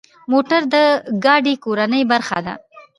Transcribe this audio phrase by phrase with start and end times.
[0.31, 0.75] موټر د
[1.23, 2.53] ګاډو کورنۍ برخه ده.